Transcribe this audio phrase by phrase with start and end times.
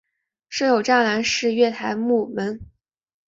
[0.49, 2.59] 设有栅栏式月台幕门。